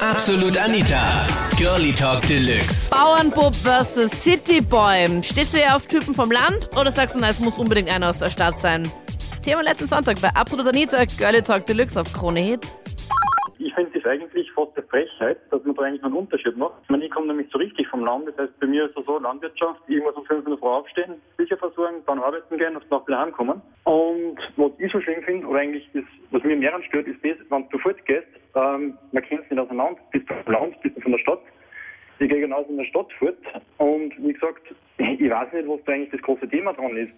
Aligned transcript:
Absolut 0.00 0.56
Anita. 0.58 1.00
Girlie 1.56 1.92
Talk 1.92 2.20
Deluxe. 2.26 2.90
Bauernbub 2.90 3.54
versus 3.62 4.10
Cityboy. 4.10 5.22
Stehst 5.22 5.54
du 5.54 5.58
eher 5.58 5.74
auf 5.74 5.86
Typen 5.86 6.12
vom 6.12 6.30
Land 6.30 6.68
oder 6.78 6.92
sagst 6.92 7.14
du, 7.14 7.20
na, 7.20 7.30
es 7.30 7.40
muss 7.40 7.56
unbedingt 7.56 7.88
einer 7.88 8.10
aus 8.10 8.18
der 8.18 8.30
Stadt 8.30 8.58
sein? 8.58 8.90
Thema 9.42 9.62
letzten 9.62 9.86
Sonntag 9.86 10.20
bei 10.20 10.28
Absolut 10.34 10.66
Anita, 10.66 11.04
Girlie 11.04 11.40
Talk 11.42 11.64
Deluxe 11.66 12.00
auf 12.00 12.12
Krone 12.12 12.40
Hit. 12.40 12.66
Ich 13.76 13.84
finde 13.84 13.98
es 13.98 14.06
eigentlich 14.06 14.50
fast 14.52 14.74
eine 14.74 14.86
Frechheit, 14.86 15.36
dass 15.50 15.62
man 15.64 15.76
da 15.76 15.82
eigentlich 15.82 16.02
einen 16.02 16.14
Unterschied 16.14 16.56
macht. 16.56 16.76
Ich 16.84 16.88
meine, 16.88 17.04
ich 17.04 17.10
komme 17.10 17.26
nämlich 17.26 17.48
so 17.52 17.58
richtig 17.58 17.86
vom 17.88 18.06
Land. 18.06 18.26
Das 18.26 18.38
heißt, 18.38 18.58
bei 18.58 18.66
mir 18.66 18.86
ist 18.86 18.96
es 18.96 19.04
so, 19.04 19.18
Landwirtschaft, 19.18 19.82
irgendwas 19.86 20.14
um 20.14 20.24
5 20.24 20.46
Uhr 20.46 20.56
Früh 20.56 20.66
aufstehen, 20.66 21.16
Bücher 21.36 21.58
versorgen, 21.58 21.96
dann 22.06 22.18
arbeiten 22.18 22.56
gehen, 22.56 22.74
auf 22.74 22.88
Nacht 22.88 23.06
wieder 23.06 23.20
heimkommen. 23.20 23.60
Und 23.84 24.38
was 24.56 24.70
ich 24.78 24.90
so 24.90 24.98
schlimm 25.02 25.22
finde, 25.24 25.46
oder 25.46 25.58
eigentlich 25.58 25.86
das, 25.92 26.04
was 26.30 26.42
mir 26.42 26.56
mehr 26.56 26.72
stört, 26.84 27.06
ist 27.06 27.22
das, 27.22 27.36
wenn 27.50 27.68
du 27.68 27.78
fortgehst, 27.78 28.26
ähm, 28.54 28.96
man 29.12 29.22
kennt 29.22 29.42
es 29.44 29.50
nicht 29.50 29.60
auseinander, 29.60 30.00
bist 30.10 30.30
du 30.30 30.34
vom 30.42 30.52
Land, 30.54 30.80
bist 30.80 30.96
du 30.96 31.00
von 31.02 31.12
der 31.12 31.18
Stadt. 31.18 31.42
Ich 32.18 32.30
gehe 32.30 32.40
genauso 32.40 32.70
in 32.70 32.78
der 32.78 32.84
Stadt 32.86 33.12
fort. 33.18 33.36
Und 33.76 34.14
wie 34.16 34.32
gesagt, 34.32 34.74
ich 34.96 35.30
weiß 35.30 35.52
nicht, 35.52 35.68
was 35.68 35.84
da 35.84 35.92
eigentlich 35.92 36.12
das 36.12 36.22
große 36.22 36.48
Thema 36.48 36.72
dran 36.72 36.96
ist. 36.96 37.12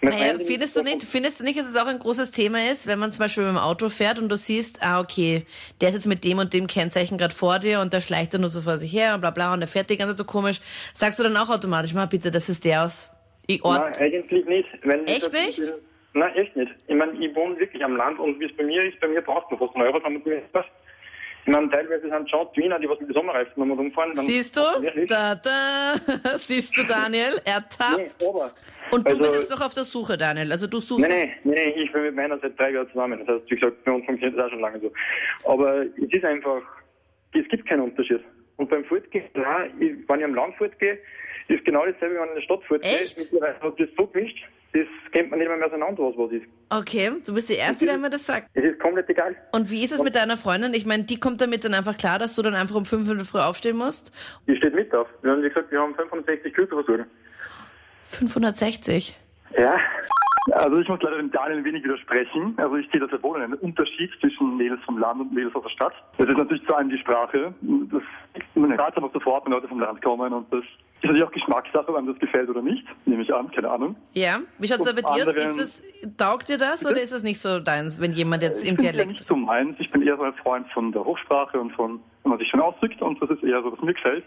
Naja, 0.00 0.38
findest 0.44 0.76
du 0.76 0.82
nicht, 0.82 1.02
findest 1.02 1.40
du 1.40 1.44
nicht, 1.44 1.58
dass 1.58 1.66
es 1.66 1.76
auch 1.76 1.86
ein 1.86 1.98
großes 1.98 2.30
Thema 2.30 2.70
ist, 2.70 2.86
wenn 2.86 2.98
man 2.98 3.10
zum 3.10 3.24
Beispiel 3.24 3.44
mit 3.44 3.52
dem 3.52 3.58
Auto 3.58 3.88
fährt 3.88 4.18
und 4.18 4.28
du 4.28 4.36
siehst, 4.36 4.82
ah, 4.82 5.00
okay, 5.00 5.46
der 5.80 5.88
ist 5.88 5.94
jetzt 5.94 6.06
mit 6.06 6.24
dem 6.24 6.38
und 6.38 6.52
dem 6.52 6.66
Kennzeichen 6.66 7.16
gerade 7.16 7.34
vor 7.34 7.58
dir 7.58 7.80
und 7.80 7.92
der 7.92 8.02
schleicht 8.02 8.34
dann 8.34 8.42
nur 8.42 8.50
so 8.50 8.60
vor 8.60 8.78
sich 8.78 8.92
her 8.92 9.14
und 9.14 9.20
bla 9.20 9.30
bla 9.30 9.54
und 9.54 9.60
der 9.60 9.68
fährt 9.68 9.88
die 9.88 9.96
ganze 9.96 10.14
Zeit 10.14 10.26
so 10.26 10.30
komisch. 10.30 10.60
Sagst 10.92 11.18
du 11.18 11.22
dann 11.22 11.36
auch 11.36 11.48
automatisch, 11.48 11.94
mal 11.94 12.06
bitte, 12.06 12.30
das 12.30 12.48
ist 12.48 12.64
der 12.64 12.84
aus 12.84 13.10
Ort? 13.62 13.98
Nein, 13.98 14.12
eigentlich 14.12 14.44
nicht. 14.46 14.68
Wenn 14.82 15.06
Echt 15.06 15.32
nicht? 15.32 15.74
Nein, 16.14 16.34
echt 16.36 16.54
nicht. 16.54 16.72
Ich 16.86 16.94
meine, 16.94 17.12
ich 17.12 17.34
wohne 17.34 17.58
wirklich 17.58 17.84
am 17.84 17.96
Land 17.96 18.20
und 18.20 18.38
wie 18.38 18.44
es 18.44 18.56
bei 18.56 18.62
mir 18.62 18.84
ist, 18.84 18.98
bei 19.00 19.08
mir 19.08 19.20
braucht 19.20 19.50
man 19.50 19.58
fast 19.58 19.74
einen 19.74 19.84
Euro, 19.84 19.98
damit 19.98 20.24
mir 20.24 20.42
das. 20.52 20.64
Ich 21.46 21.52
meine, 21.52 21.68
teilweise 21.68 22.08
sind 22.08 22.30
schon 22.30 22.46
die 22.56 22.62
Wiener, 22.62 22.78
die 22.78 22.88
was 22.88 22.98
mit 23.00 23.10
den 23.10 23.14
Sommerreifen 23.14 23.52
wenn 23.56 23.68
wir 23.68 23.76
rumfahren. 23.76 24.16
Siehst 24.16 24.56
du? 24.56 24.62
Da, 25.08 25.34
da. 25.34 25.94
Siehst 26.36 26.76
du, 26.76 26.84
Daniel? 26.84 27.34
Nee, 27.34 27.52
Ertappt. 27.52 28.24
aber. 28.26 28.52
Und 28.90 29.06
du 29.06 29.10
also- 29.10 29.22
bist 29.22 29.34
jetzt 29.34 29.50
noch 29.50 29.66
auf 29.66 29.74
der 29.74 29.84
Suche, 29.84 30.16
Daniel. 30.16 30.50
Also 30.52 30.66
du 30.66 30.80
suchst. 30.80 31.00
Nein, 31.00 31.10
nein, 31.44 31.54
nein, 31.54 31.72
ich 31.76 31.92
bin 31.92 32.02
mit 32.02 32.14
meiner 32.14 32.38
seit 32.38 32.58
drei 32.58 32.70
Jahren 32.70 32.88
zusammen. 32.88 33.20
Das 33.24 33.36
heißt, 33.36 33.50
wie 33.50 33.56
gesagt, 33.56 33.84
bei 33.84 33.92
uns 33.92 34.04
funktioniert 34.04 34.38
das 34.38 34.46
auch 34.46 34.50
schon 34.50 34.60
lange 34.60 34.80
so. 34.80 34.92
Aber 35.44 35.82
es 35.82 36.12
ist 36.12 36.24
einfach, 36.24 36.62
es 37.32 37.48
gibt 37.48 37.66
keinen 37.68 37.82
Unterschied. 37.82 38.20
Und 38.56 38.70
beim 38.70 38.84
Fortgehen, 38.84 39.24
ich, 39.80 40.08
wenn 40.08 40.18
ich 40.20 40.24
am 40.24 40.34
Land 40.34 40.54
fortgehe, 40.56 40.98
ist 41.48 41.64
genau 41.64 41.84
dasselbe, 41.84 42.16
wenn 42.16 42.24
ich 42.24 42.28
in 42.30 42.34
der 42.36 42.42
Stadt 42.42 42.64
fortgehe. 42.64 43.00
Mittlerweile 43.18 43.60
hat 43.60 43.80
das 43.80 43.88
so 43.96 44.06
gemischt, 44.06 44.44
das 44.72 44.86
kennt 45.12 45.30
man 45.30 45.38
nicht 45.38 45.48
mehr, 45.48 45.56
mehr 45.56 45.66
auseinander, 45.66 46.02
was 46.02 46.16
was 46.16 46.32
ist. 46.32 46.46
Okay, 46.70 47.10
du 47.24 47.34
bist 47.34 47.48
die 47.48 47.54
Erste, 47.54 47.86
der 47.86 47.98
mir 47.98 48.10
das 48.10 48.26
sagt. 48.26 48.48
Es 48.54 48.64
ist 48.64 48.80
komplett 48.80 49.08
egal. 49.08 49.36
Und 49.52 49.70
wie 49.70 49.84
ist 49.84 49.92
es 49.92 50.02
mit 50.02 50.16
deiner 50.16 50.36
Freundin? 50.36 50.74
Ich 50.74 50.86
meine, 50.86 51.04
die 51.04 51.20
kommt 51.20 51.40
damit 51.40 51.64
dann 51.64 51.74
einfach 51.74 51.96
klar, 51.96 52.18
dass 52.18 52.34
du 52.34 52.42
dann 52.42 52.54
einfach 52.54 52.74
um 52.74 52.84
5 52.84 53.08
Uhr 53.08 53.20
früh 53.20 53.38
aufstehen 53.38 53.76
musst. 53.76 54.12
Die 54.48 54.56
steht 54.56 54.74
mit 54.74 54.92
auf. 54.94 55.06
Wir 55.22 55.32
haben, 55.32 55.42
wie 55.42 55.48
gesagt, 55.48 55.70
wir 55.70 55.80
haben 55.80 55.94
560 55.94 56.52
Kühe 56.52 56.68
zu 56.68 56.76
versorgen. 56.76 57.06
560. 58.04 59.16
Ja. 59.58 59.76
Also 60.52 60.78
ich 60.78 60.88
muss 60.88 61.00
leider 61.00 61.16
dem 61.16 61.30
Daniel 61.30 61.58
ein 61.58 61.64
wenig 61.64 61.84
widersprechen. 61.84 62.54
Also 62.58 62.76
ich 62.76 62.90
sehe 62.90 63.00
da 63.00 63.08
sehr 63.08 63.22
wohl 63.22 63.40
einen 63.40 63.54
Unterschied 63.54 64.10
zwischen 64.20 64.56
Mädels 64.58 64.80
vom 64.84 64.98
Land 64.98 65.20
und 65.20 65.32
Mädels 65.32 65.54
aus 65.54 65.62
der 65.62 65.70
Stadt. 65.70 65.94
Das 66.18 66.28
ist 66.28 66.36
natürlich 66.36 66.64
zu 66.66 66.74
einem 66.74 66.90
die 66.90 66.98
Sprache. 66.98 67.54
Das 67.62 68.02
hört 68.54 68.96
aber 68.96 69.10
sofort, 69.10 69.46
wenn 69.46 69.52
Leute 69.52 69.68
vom 69.68 69.80
Land 69.80 70.02
kommen 70.02 70.32
und 70.32 70.52
das 70.52 70.60
ist 70.60 71.04
natürlich 71.04 71.24
auch 71.24 71.32
Geschmackssache, 71.32 71.88
ob 71.88 71.96
einem 71.96 72.08
das 72.08 72.18
gefällt 72.18 72.50
oder 72.50 72.60
nicht. 72.60 72.86
Nehme 73.06 73.22
ich 73.22 73.32
an, 73.32 73.50
keine 73.52 73.70
Ahnung. 73.70 73.96
Ja, 74.12 74.40
wie 74.58 74.68
schaut's 74.68 74.84
da 74.84 74.92
bei 74.92 75.00
dir 75.00 75.24
aus? 75.24 75.34
Ist 75.34 75.58
das, 75.58 76.16
taugt 76.16 76.48
dir 76.50 76.58
das 76.58 76.84
oder 76.84 77.00
ist 77.00 77.12
das 77.12 77.22
nicht 77.22 77.40
so 77.40 77.60
deins, 77.60 78.00
wenn 78.00 78.12
jemand 78.12 78.42
jetzt 78.42 78.64
im 78.64 78.76
bin 78.76 78.84
ja 78.84 78.92
Dialekt... 78.92 79.12
nicht 79.12 79.26
so 79.26 79.36
meins. 79.36 79.76
Ich 79.78 79.90
bin 79.90 80.02
eher 80.02 80.16
so 80.16 80.24
ein 80.24 80.34
Freund 80.34 80.66
von 80.72 80.92
der 80.92 81.04
Hochsprache 81.04 81.58
und 81.58 81.72
von, 81.72 82.00
wenn 82.22 82.30
man 82.30 82.38
sich 82.38 82.48
schon 82.48 82.60
ausdrückt 82.60 83.00
und 83.00 83.20
das 83.22 83.30
ist 83.30 83.42
eher 83.42 83.62
so, 83.62 83.72
was 83.72 83.80
mir 83.80 83.94
gefällt. 83.94 84.24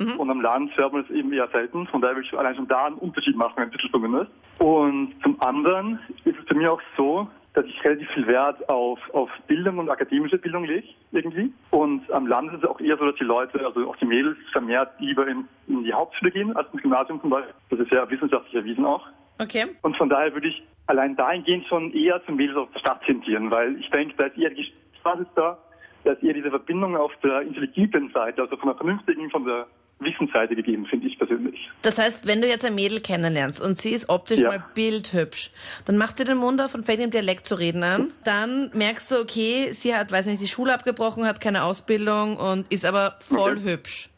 Mhm. 0.00 0.16
Und 0.16 0.30
am 0.30 0.40
Land 0.40 0.76
hört 0.76 0.92
man 0.92 1.02
es 1.02 1.10
eben 1.10 1.32
eher 1.32 1.48
selten. 1.48 1.86
Von 1.88 2.00
daher 2.00 2.16
will 2.16 2.24
ich 2.24 2.36
allein 2.36 2.56
schon 2.56 2.68
da 2.68 2.86
einen 2.86 2.96
Unterschied 2.96 3.36
machen, 3.36 3.58
ein 3.58 3.70
bisschen 3.70 3.90
zumindest. 3.90 4.30
Und 4.58 5.14
zum 5.22 5.40
anderen 5.42 5.98
ist 6.24 6.38
es 6.38 6.44
bei 6.46 6.54
mir 6.54 6.72
auch 6.72 6.80
so, 6.96 7.28
dass 7.52 7.66
ich 7.66 7.84
relativ 7.84 8.08
viel 8.10 8.26
Wert 8.26 8.68
auf, 8.68 8.98
auf 9.12 9.28
Bildung 9.46 9.78
und 9.78 9.90
akademische 9.90 10.38
Bildung 10.38 10.64
lege, 10.64 10.86
irgendwie. 11.10 11.52
Und 11.70 12.10
am 12.12 12.26
Land 12.26 12.52
ist 12.52 12.62
es 12.62 12.68
auch 12.68 12.80
eher 12.80 12.96
so, 12.96 13.04
dass 13.04 13.16
die 13.16 13.24
Leute, 13.24 13.64
also 13.64 13.88
auch 13.90 13.96
die 13.96 14.06
Mädels, 14.06 14.38
vermehrt 14.52 14.92
lieber 15.00 15.26
in, 15.26 15.46
in 15.66 15.84
die 15.84 15.92
Hauptschule 15.92 16.30
gehen 16.30 16.56
als 16.56 16.72
ins 16.72 16.82
Gymnasium 16.82 17.20
zum 17.20 17.30
Beispiel. 17.30 17.54
Das 17.70 17.80
ist 17.80 17.90
ja 17.90 18.08
wissenschaftlich 18.08 18.54
erwiesen 18.54 18.86
auch. 18.86 19.06
Okay. 19.40 19.66
Und 19.82 19.96
von 19.96 20.08
daher 20.08 20.32
würde 20.32 20.48
ich 20.48 20.62
allein 20.86 21.16
dahingehend 21.16 21.66
schon 21.66 21.92
eher 21.92 22.24
zum 22.24 22.36
Mädels 22.36 22.56
aus 22.56 22.68
der 22.74 22.80
Stadt 22.80 23.02
tendieren, 23.04 23.50
weil 23.50 23.76
ich 23.80 23.90
denke, 23.90 24.14
da 24.16 24.26
ist 24.26 24.38
eher 24.38 24.50
die 24.50 24.72
Basis 25.02 25.26
da, 25.34 25.58
da 26.04 26.12
ist 26.12 26.22
eher 26.22 26.34
diese 26.34 26.50
Verbindung 26.50 26.96
auf 26.96 27.12
der 27.22 27.42
intelligenten 27.42 28.10
Seite, 28.10 28.42
also 28.42 28.56
von 28.56 28.68
der 28.68 28.76
vernünftigen, 28.76 29.30
von 29.30 29.44
der 29.44 29.66
Wissensseite 30.00 30.56
gegeben, 30.56 30.86
finde 30.86 31.06
ich 31.06 31.18
persönlich. 31.18 31.70
Das 31.82 31.98
heißt, 31.98 32.26
wenn 32.26 32.40
du 32.40 32.48
jetzt 32.48 32.64
ein 32.64 32.74
Mädel 32.74 33.00
kennenlernst 33.00 33.60
und 33.60 33.78
sie 33.78 33.90
ist 33.90 34.08
optisch 34.08 34.40
Ja. 34.40 34.48
mal 34.48 34.64
bildhübsch, 34.74 35.50
dann 35.84 35.96
macht 35.98 36.16
sie 36.16 36.24
den 36.24 36.38
Mund 36.38 36.60
auf 36.60 36.74
und 36.74 36.86
fängt 36.86 37.00
im 37.02 37.10
Dialekt 37.10 37.46
zu 37.46 37.54
reden 37.56 37.82
an. 37.84 38.12
Dann 38.24 38.70
merkst 38.74 39.10
du, 39.12 39.16
okay, 39.20 39.72
sie 39.72 39.94
hat, 39.94 40.10
weiß 40.10 40.26
nicht, 40.26 40.40
die 40.42 40.48
Schule 40.48 40.72
abgebrochen, 40.74 41.24
hat 41.26 41.40
keine 41.40 41.64
Ausbildung 41.64 42.36
und 42.36 42.70
ist 42.72 42.84
aber 42.84 43.16
voll 43.20 43.52
Okay. 43.58 43.72
hübsch. 43.72 44.08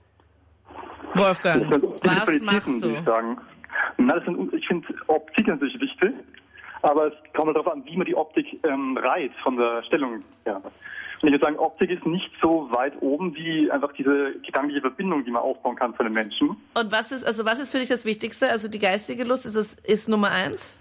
Wolfgang, 1.14 1.70
was 2.02 2.40
machst 2.42 2.68
ich 2.68 2.80
du? 2.80 3.02
sagen. 3.04 3.38
Na, 3.98 4.22
sind, 4.24 4.52
ich 4.54 4.66
finde 4.66 4.86
Optik 5.08 5.46
natürlich 5.48 5.78
wichtig, 5.80 6.12
aber 6.82 7.08
es 7.08 7.14
kommt 7.34 7.46
halt 7.46 7.56
darauf 7.56 7.72
an, 7.72 7.84
wie 7.84 7.96
man 7.96 8.06
die 8.06 8.14
Optik 8.14 8.60
ähm, 8.64 8.96
reiht 8.96 9.32
von 9.42 9.56
der 9.56 9.82
Stellung 9.84 10.22
her. 10.44 10.60
Und 11.22 11.28
ich 11.28 11.32
würde 11.34 11.44
sagen, 11.44 11.58
Optik 11.58 11.90
ist 11.90 12.04
nicht 12.04 12.30
so 12.42 12.68
weit 12.72 12.94
oben 13.00 13.34
wie 13.36 13.70
einfach 13.70 13.92
diese 13.92 14.32
gedankliche 14.44 14.80
Verbindung, 14.80 15.24
die 15.24 15.30
man 15.30 15.42
aufbauen 15.42 15.76
kann 15.76 15.94
zu 15.94 16.00
einem 16.00 16.14
Menschen. 16.14 16.56
Und 16.74 16.90
was 16.90 17.12
ist, 17.12 17.24
also 17.24 17.44
was 17.44 17.60
ist 17.60 17.70
für 17.70 17.78
dich 17.78 17.88
das 17.88 18.04
Wichtigste? 18.04 18.48
Also 18.48 18.68
die 18.68 18.80
geistige 18.80 19.22
Lust, 19.22 19.46
ist 19.46 19.56
das, 19.56 19.74
ist 19.74 20.08
Nummer 20.08 20.32
eins? 20.32 20.76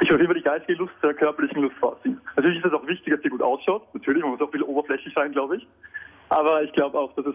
Ich 0.00 0.10
würde 0.10 0.24
über 0.24 0.32
die 0.32 0.40
geistige 0.40 0.78
Lust 0.78 0.94
der 1.02 1.12
körperlichen 1.12 1.60
Lust 1.60 1.76
vorziehen. 1.76 2.18
Natürlich 2.36 2.58
ist 2.60 2.64
es 2.64 2.72
auch 2.72 2.86
wichtig, 2.86 3.12
dass 3.12 3.22
sie 3.22 3.28
gut 3.28 3.42
ausschaut. 3.42 3.82
Natürlich, 3.92 4.22
man 4.22 4.32
muss 4.32 4.40
auch 4.40 4.46
ein 4.46 4.52
bisschen 4.52 4.66
oberflächlich 4.66 5.12
sein, 5.14 5.32
glaube 5.32 5.58
ich. 5.58 5.66
Aber 6.30 6.62
ich 6.62 6.72
glaube 6.72 6.98
auch, 6.98 7.12
dass 7.16 7.26
es 7.26 7.34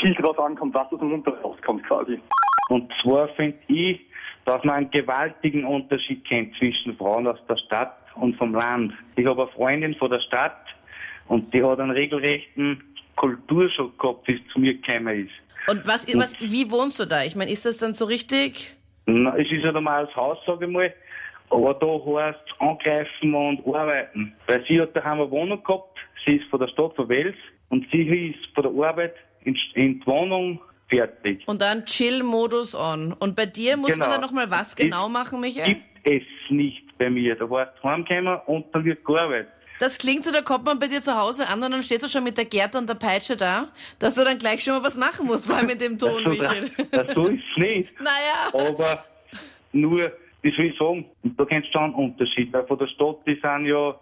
viel 0.00 0.14
darauf 0.14 0.40
ankommt, 0.40 0.74
was 0.74 0.92
aus 0.92 0.98
dem 0.98 1.10
Mund 1.10 1.26
rauskommt 1.28 1.86
quasi. 1.86 2.20
Und 2.68 2.92
zwar 3.00 3.28
finde 3.28 3.56
ich, 3.68 4.00
dass 4.44 4.62
man 4.64 4.76
einen 4.76 4.90
gewaltigen 4.90 5.64
Unterschied 5.64 6.24
kennt 6.24 6.54
zwischen 6.56 6.96
Frauen 6.96 7.26
aus 7.26 7.38
der 7.48 7.56
Stadt 7.56 7.96
und 8.14 8.36
vom 8.36 8.54
Land. 8.54 8.92
Ich 9.16 9.26
habe 9.26 9.42
eine 9.42 9.50
Freundin 9.52 9.94
von 9.94 10.10
der 10.10 10.20
Stadt 10.20 10.64
und 11.28 11.52
die 11.52 11.62
hat 11.62 11.80
einen 11.80 11.90
regelrechten 11.90 12.82
Kulturschock 13.16 13.98
gehabt, 13.98 14.24
bis 14.24 14.40
zu 14.52 14.60
mir 14.60 14.74
gekommen 14.74 15.26
ist. 15.26 15.32
Und 15.68 15.86
was, 15.86 16.06
was, 16.16 16.34
wie 16.40 16.70
wohnst 16.70 16.98
du 16.98 17.04
da? 17.04 17.24
Ich 17.24 17.36
meine, 17.36 17.50
ist 17.50 17.66
das 17.66 17.78
dann 17.78 17.92
so 17.92 18.06
richtig? 18.06 18.74
Na, 19.06 19.36
es 19.36 19.50
ist 19.50 19.64
ein 19.64 19.74
normales 19.74 20.14
Haus, 20.16 20.38
sage 20.46 20.66
ich 20.66 20.70
mal, 20.70 20.92
aber 21.50 21.74
da 21.74 21.86
heißt 21.86 22.60
angreifen 22.60 23.34
und 23.34 23.66
arbeiten. 23.66 24.34
Weil 24.46 24.64
sie 24.66 24.80
hat 24.80 24.96
daheim 24.96 25.20
eine 25.20 25.30
Wohnung 25.30 25.62
gehabt, 25.62 25.98
sie 26.24 26.36
ist 26.36 26.48
von 26.48 26.60
der 26.60 26.68
Stadt 26.68 26.94
von 26.94 27.08
Wels 27.08 27.36
und 27.68 27.86
sie 27.90 28.30
ist 28.30 28.54
von 28.54 28.64
der 28.64 28.86
Arbeit 28.86 29.14
in, 29.44 29.58
in 29.74 30.00
die 30.00 30.06
Wohnung 30.06 30.60
fertig. 30.88 31.42
Und 31.46 31.60
dann 31.60 31.84
Chill-Modus 31.84 32.74
on. 32.74 33.12
Und 33.12 33.36
bei 33.36 33.46
dir 33.46 33.76
muss 33.76 33.90
man 33.90 33.98
Genau. 34.00 34.10
dann 34.12 34.20
nochmal 34.20 34.50
was 34.50 34.74
genau 34.76 35.08
machen, 35.08 35.40
Michael? 35.40 35.74
Gibt 35.74 35.84
es 36.04 36.22
nicht 36.50 36.96
bei 36.98 37.10
mir. 37.10 37.36
Da 37.36 37.48
heißt 37.48 37.82
heimkommen 37.84 38.38
und 38.46 38.66
dann 38.74 38.84
wird 38.84 39.04
gearbeitet. 39.04 39.48
Das 39.80 39.96
klingt 39.96 40.24
so, 40.24 40.32
da 40.32 40.42
kommt 40.42 40.64
man 40.64 40.80
bei 40.80 40.88
dir 40.88 41.02
zu 41.02 41.16
Hause 41.16 41.46
an 41.46 41.62
und 41.62 41.70
dann 41.70 41.82
stehst 41.84 42.02
du 42.02 42.08
schon 42.08 42.24
mit 42.24 42.36
der 42.36 42.46
Gerte 42.46 42.78
und 42.78 42.88
der 42.88 42.94
Peitsche 42.96 43.36
da, 43.36 43.68
dass 44.00 44.16
du 44.16 44.24
dann 44.24 44.36
gleich 44.38 44.64
schon 44.64 44.74
mal 44.74 44.82
was 44.82 44.96
machen 44.96 45.26
musst, 45.26 45.46
vor 45.46 45.54
allem 45.56 45.66
mit 45.68 45.80
dem 45.80 45.96
Ton, 45.98 46.24
so, 46.24 46.30
Michael. 46.30 46.70
das, 46.90 47.14
so 47.14 47.26
ist 47.28 47.42
es 47.52 47.56
nicht. 47.62 47.88
naja. 48.00 48.48
Aber 48.70 49.04
nur, 49.72 50.10
wie 50.42 50.50
soll 50.56 50.64
ich 50.64 50.78
sagen, 50.78 51.04
da 51.22 51.44
kennst 51.44 51.68
du 51.68 51.72
schon 51.74 51.84
einen 51.84 51.94
Unterschied. 51.94 52.52
Weil 52.52 52.66
von 52.66 52.76
der 52.78 52.88
Stadt, 52.88 53.18
die 53.24 53.38
sind 53.40 53.66
ja 53.66 53.94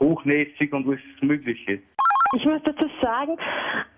hochnäsig 0.00 0.72
und 0.72 0.86
alles 0.88 1.00
Mögliche. 1.20 1.80
Ich 2.34 2.44
muss 2.46 2.62
dazu 2.64 2.88
sagen, 3.02 3.36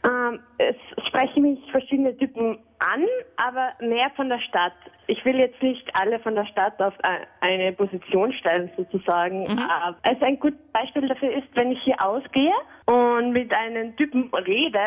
ähm, 0.04 0.40
es 0.58 0.74
sprechen 1.06 1.42
mich 1.42 1.70
verschiedene 1.70 2.16
Typen 2.16 2.58
an, 2.80 3.06
aber 3.36 3.72
mehr 3.80 4.10
von 4.16 4.28
der 4.28 4.40
Stadt. 4.40 4.72
Ich 5.06 5.24
will 5.24 5.36
jetzt 5.38 5.62
nicht 5.62 5.88
alle 6.00 6.18
von 6.18 6.34
der 6.34 6.44
Stadt 6.46 6.80
auf 6.82 6.94
ein- 7.04 7.26
eine 7.40 7.72
Position 7.72 8.32
stellen, 8.32 8.70
sozusagen. 8.76 9.46
Aber 9.58 9.96
Also 10.02 10.24
ein 10.24 10.38
gutes 10.40 10.60
Beispiel 10.72 11.06
dafür 11.06 11.30
ist, 11.32 11.46
wenn 11.54 11.70
ich 11.72 11.80
hier 11.82 11.94
ausgehe 12.04 12.52
und 12.86 13.30
mit 13.32 13.54
einem 13.56 13.94
Typen 13.96 14.28
rede, 14.34 14.80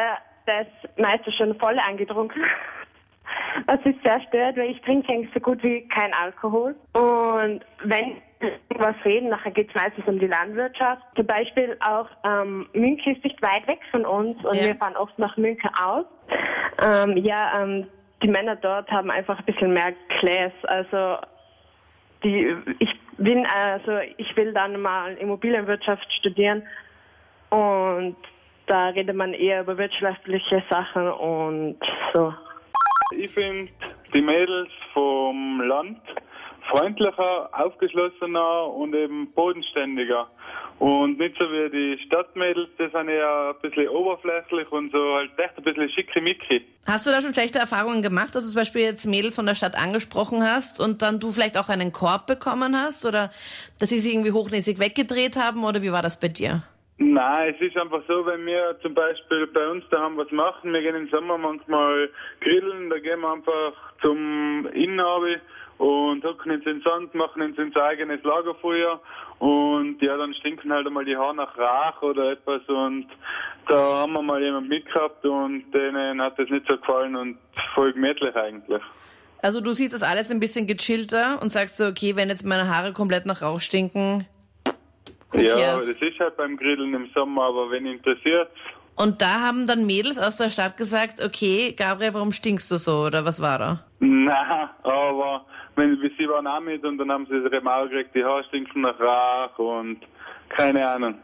der 0.46 0.62
ist 0.62 1.00
meistens 1.00 1.36
schon 1.36 1.58
voll 1.60 1.78
angetrunken. 1.80 2.42
Das 3.66 3.80
ist 3.86 4.02
sehr 4.04 4.22
stört, 4.22 4.56
weil 4.56 4.70
ich 4.72 4.82
trinke 4.82 5.12
eigentlich 5.12 5.34
so 5.34 5.40
gut 5.42 5.62
wie 5.64 5.86
kein 5.90 6.14
Alkohol. 6.14 6.76
Und 6.94 7.62
wenn 7.84 8.22
was 8.69 8.95
reden, 9.04 9.30
nachher 9.30 9.51
geht 9.51 9.69
es 9.69 9.75
meistens 9.81 10.06
um 10.07 10.19
die 10.19 10.28
Landwirtschaft. 10.28 11.01
Zum 11.16 11.25
Beispiel 11.25 11.78
auch 11.80 12.07
ähm, 12.24 12.68
München 12.74 13.16
ist 13.16 13.24
nicht 13.24 13.42
weit 13.42 13.68
weg 13.68 13.80
von 13.92 14.06
uns 14.06 14.44
und 14.45 14.56
Ja. 14.56 14.66
wir 14.68 14.75
fahren 14.75 14.95
oft 14.95 15.18
nach 15.18 15.36
München 15.38 15.69
aus. 15.81 16.06
Ähm, 16.81 17.18
ja, 17.18 17.62
ähm, 17.63 17.88
die 18.22 18.28
Männer 18.28 18.56
dort 18.56 18.89
haben 18.92 19.10
einfach 19.10 19.39
ein 19.39 19.45
bisschen 19.45 19.74
mehr 19.74 19.94
Class. 20.19 20.54
Also 20.63 21.18
die, 22.24 22.56
ich 22.80 22.94
bin 23.18 23.45
also 23.48 24.00
ich 24.18 24.36
will 24.36 24.54
dann 24.54 24.80
mal 24.81 25.13
Immobilienwirtschaft 25.16 26.12
studieren 26.13 26.63
und 27.50 28.16
Da 28.68 28.90
redet 28.90 29.16
man 29.16 29.33
eher 29.33 29.62
über 29.62 29.78
wirtschaftliche 29.78 30.62
Sachen 30.69 31.07
und 31.10 31.80
so. 32.13 32.33
Ich 33.16 33.31
finde 33.31 33.72
die 34.13 34.22
Mädels 34.22 34.69
vom 34.94 35.62
Land 35.62 36.01
freundlicher, 36.69 37.50
aufgeschlossener 37.54 38.68
und 38.68 38.94
eben 38.94 39.31
bodenständiger. 39.34 40.28
Und 40.80 41.18
nicht 41.18 41.36
so 41.40 41.46
wie 41.46 41.69
die 41.72 42.04
Stadtmädels, 42.06 42.69
die 42.78 42.88
sind 42.90 43.10
eher 43.10 43.56
ein 43.56 43.62
bisschen 43.62 43.90
oberflächlich 43.90 44.72
und 44.72 44.92
so 44.92 45.16
halt 45.16 45.31
echt 45.38 45.58
ein 45.58 45.64
bisschen 45.64 45.90
schickimicki. 45.90 46.66
Hast 46.86 47.08
du 47.08 47.10
da 47.10 47.22
schon 47.22 47.34
schlechte 47.34 47.58
Erfahrungen 47.58 48.04
gemacht, 48.04 48.36
dass 48.36 48.44
du 48.44 48.52
zum 48.52 48.62
Beispiel 48.62 48.81
jetzt 48.81 49.06
Mädels 49.08 49.36
von 49.36 49.48
der 49.48 49.56
Stadt 49.56 49.75
angesprochen 49.75 50.44
hast 50.44 50.80
und 50.80 51.02
dann 51.02 51.19
du 51.19 51.31
vielleicht 51.31 51.58
auch 51.58 51.69
einen 51.69 51.92
Korb 51.92 52.28
bekommen 52.28 52.80
hast 52.80 53.06
oder 53.06 53.31
dass 53.80 53.90
sie 53.90 54.00
sich 54.00 54.14
irgendwie 54.14 54.34
hochnäsig 54.34 54.80
weggedreht 54.80 55.36
haben 55.36 55.64
oder 55.64 55.81
wie 55.81 55.92
war 55.92 56.04
das 56.04 56.19
bei 56.19 56.28
dir? 56.28 56.64
Nein, 57.00 57.54
es 57.56 57.62
ist 57.62 57.78
einfach 57.78 58.02
so, 58.08 58.25
wenn 58.25 58.44
wir 58.46 58.75
zum 58.81 58.96
Beispiel 58.96 59.46
bei 59.48 59.68
uns 59.69 59.84
da 59.92 60.00
haben 60.00 60.18
was 60.18 60.31
machen, 60.31 60.74
wir 60.74 60.81
gehen 60.81 60.96
im 60.96 61.10
Sommer 61.10 61.38
manchmal 61.38 62.10
grillen, 62.42 62.90
da 62.90 62.98
gehen 62.98 63.22
wir 63.22 63.34
einfach 63.34 63.74
zum 64.02 64.68
Innenhabe 64.74 65.40
und 65.78 66.24
hocken 66.24 66.52
uns 66.52 66.66
in 66.66 66.80
den 66.80 66.82
Sand, 66.82 67.14
machen 67.14 67.42
uns 67.42 67.58
unser 67.58 67.84
eigenes 67.84 68.24
Lagerfeuer 68.24 69.00
und 69.40 70.02
ja, 70.02 70.18
dann 70.18 70.34
stinken 70.34 70.72
halt 70.74 70.88
einmal 70.88 71.06
die 71.06 71.16
Haare 71.16 71.36
nach 71.36 71.58
Rach 71.58 72.02
oder 72.02 72.32
etwas 72.32 72.62
und 72.68 73.08
da 73.68 74.02
haben 74.02 74.14
wir 74.14 74.22
mal 74.22 74.42
jemand 74.42 74.70
mitgehabt 74.70 75.24
und 75.26 75.72
denen 75.72 76.22
hat 76.22 76.40
das 76.40 76.50
nicht 76.50 76.66
so 76.68 76.78
gefallen 76.78 77.16
und 77.16 77.38
voll 77.76 77.94
gemütlich 77.94 78.36
eigentlich. 78.36 78.82
Also 79.44 79.62
du 79.62 79.74
siehst 79.74 79.94
das 79.94 80.02
alles 80.02 80.32
ein 80.32 80.40
bisschen 80.40 80.66
gechillter 80.66 81.40
und 81.42 81.52
sagst 81.52 81.78
so, 81.78 81.86
okay, 81.86 82.16
wenn 82.16 82.30
jetzt 82.30 82.46
meine 82.46 82.68
Haare 82.68 82.92
komplett 82.94 83.26
nach 83.28 83.44
Rauch 83.44 83.62
stinken, 83.62 84.26
Ja, 85.34 85.76
das 85.76 85.90
ist 85.90 86.20
halt 86.20 86.38
beim 86.38 86.58
Grillen 86.58 86.94
im 86.94 87.10
Sommer, 87.14 87.44
aber 87.44 87.70
wenn 87.70 87.86
interessiert, 87.86 88.50
Und 88.98 89.22
da 89.22 89.42
haben 89.42 89.68
dann 89.68 89.86
Mädels 89.86 90.18
aus 90.18 90.38
der 90.38 90.50
Stadt 90.50 90.76
gesagt, 90.76 91.24
okay, 91.24 91.74
Gabriel, 91.78 92.16
warum 92.16 92.32
stinkst 92.32 92.70
du 92.72 92.78
so 92.78 93.06
oder 93.06 93.26
was 93.26 93.42
war 93.42 93.60
da? 93.60 93.80
na, 94.28 94.70
aber 94.84 95.46
wenn 95.76 95.98
sie 96.18 96.28
waren 96.28 96.48
auch 96.48 96.60
mit 96.60 96.84
und 96.84 96.98
dann 96.98 97.12
haben 97.12 97.26
sie 97.28 97.36
ihre 97.36 97.62
Mauer 97.62 97.88
gekriegt, 97.88 98.16
die 98.16 98.24
Haare 98.24 98.44
stinken 98.46 98.82
nach 98.82 99.00
Rach 99.00 99.58
und 99.58 100.00
keine 100.50 100.88
Ahnung. 100.88 101.16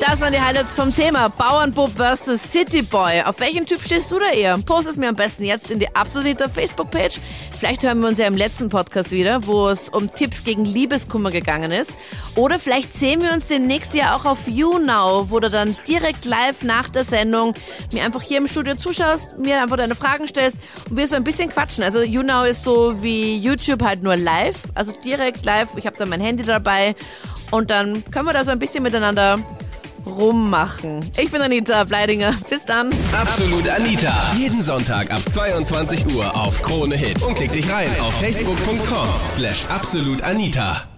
Das 0.00 0.20
waren 0.20 0.32
die 0.32 0.40
Highlights 0.40 0.74
vom 0.74 0.92
Thema 0.92 1.28
Bauernbub 1.28 1.92
vs. 1.96 2.50
Cityboy. 2.50 3.22
Auf 3.22 3.40
welchen 3.40 3.64
Typ 3.64 3.82
stehst 3.82 4.10
du 4.10 4.18
da 4.18 4.30
eher? 4.30 4.58
Post 4.58 4.88
es 4.88 4.96
mir 4.96 5.08
am 5.08 5.14
besten 5.14 5.44
jetzt 5.44 5.70
in 5.70 5.78
die 5.78 5.94
Absoluter 5.94 6.48
Facebook-Page. 6.48 7.20
Vielleicht 7.58 7.82
hören 7.82 8.00
wir 8.00 8.08
uns 8.08 8.18
ja 8.18 8.26
im 8.26 8.36
letzten 8.36 8.68
Podcast 8.68 9.12
wieder, 9.12 9.46
wo 9.46 9.68
es 9.68 9.88
um 9.88 10.12
Tipps 10.12 10.44
gegen 10.44 10.64
Liebeskummer 10.64 11.30
gegangen 11.30 11.70
ist. 11.70 11.94
Oder 12.34 12.58
vielleicht 12.58 12.92
sehen 12.94 13.22
wir 13.22 13.32
uns 13.32 13.48
demnächst 13.48 13.94
ja 13.94 14.16
auch 14.16 14.24
auf 14.24 14.48
YouNow, 14.48 15.30
wo 15.30 15.40
du 15.40 15.48
dann 15.48 15.76
direkt 15.88 16.24
live 16.24 16.62
nach 16.62 16.88
der 16.88 17.04
Sendung 17.04 17.54
mir 17.92 18.04
einfach 18.04 18.22
hier 18.22 18.38
im 18.38 18.46
Studio 18.46 18.74
zuschaust, 18.74 19.38
mir 19.38 19.62
einfach 19.62 19.76
deine 19.76 19.94
Fragen 19.94 20.26
stellst 20.28 20.58
und 20.90 20.96
wir 20.96 21.08
so 21.08 21.16
ein 21.16 21.24
bisschen 21.24 21.48
quatschen. 21.48 21.84
Also 21.84 22.02
YouNow 22.02 22.46
ist 22.46 22.64
so 22.64 23.02
wie 23.02 23.36
YouTube 23.36 23.82
halt 23.82 24.02
nur 24.02 24.16
live, 24.16 24.56
also 24.74 24.92
direkt 25.04 25.44
live. 25.44 25.68
Ich 25.76 25.86
habe 25.86 25.96
dann 25.96 26.08
mein 26.08 26.20
Handy 26.20 26.44
dabei 26.44 26.94
und 27.50 27.70
dann 27.70 28.04
können 28.10 28.26
wir 28.26 28.32
da 28.32 28.44
so 28.44 28.50
ein 28.50 28.58
bisschen 28.58 28.82
miteinander 28.82 29.38
rummachen. 30.16 31.10
Ich 31.16 31.30
bin 31.30 31.42
Anita 31.42 31.84
Bleidinger. 31.84 32.34
Bis 32.48 32.64
dann. 32.64 32.90
Absolut 33.12 33.68
Anita. 33.68 34.32
Jeden 34.36 34.62
Sonntag 34.62 35.10
ab 35.10 35.22
22 35.32 36.14
Uhr 36.14 36.34
auf 36.34 36.62
Krone 36.62 36.96
Hit. 36.96 37.22
Und 37.22 37.34
klick 37.34 37.52
dich 37.52 37.68
rein 37.70 37.88
auf 38.00 38.14
facebook.com 38.20 39.08
slash 39.28 39.64
absolutanita. 39.68 40.93